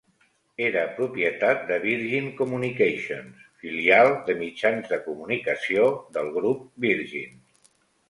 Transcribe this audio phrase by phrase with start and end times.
[0.67, 5.89] Era propietat de Virgin Communications, filial de mitjans de comunicació
[6.19, 7.43] del grup Virgin.